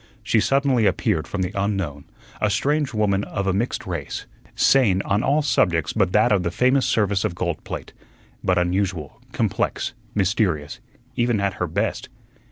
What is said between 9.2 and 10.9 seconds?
complex, mysterious,